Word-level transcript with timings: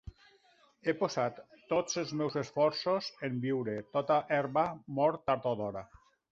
He 0.87 0.95
posat 1.01 1.37
tots 1.73 1.99
els 2.03 2.15
meus 2.23 2.39
esforços 2.43 3.11
en 3.29 3.37
viure; 3.45 3.77
tota 3.99 4.21
herba 4.41 4.67
mor 4.99 5.23
tard 5.31 5.51
o 5.55 5.57
d'hora. 5.63 5.89